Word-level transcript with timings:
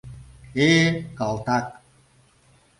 —Э-э, 0.67 0.85
калтак!.. 1.17 1.65